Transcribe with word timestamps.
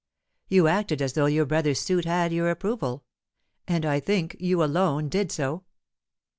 You 0.47 0.67
acted 0.67 0.99
as 0.99 1.13
though 1.13 1.27
your 1.27 1.45
brother's 1.45 1.79
suit 1.79 2.05
had 2.05 2.33
your 2.33 2.49
approval. 2.49 3.03
And 3.67 3.85
I 3.85 3.99
think 3.99 4.35
you 4.39 4.63
alone 4.63 5.09
did 5.09 5.31
so." 5.31 5.63